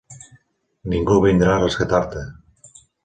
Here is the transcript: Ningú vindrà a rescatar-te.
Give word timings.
Ningú 0.93 1.17
vindrà 1.25 1.51
a 1.57 1.59
rescatar-te. 1.65 2.25